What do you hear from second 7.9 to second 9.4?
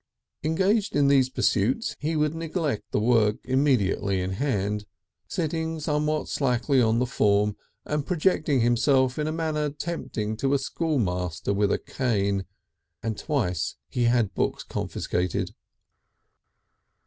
projecting himself in a